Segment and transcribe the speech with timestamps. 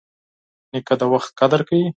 [0.71, 1.87] نیکه د وخت قدر کوي.